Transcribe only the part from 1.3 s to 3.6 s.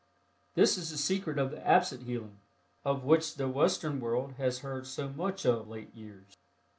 of the "absent healing," of which the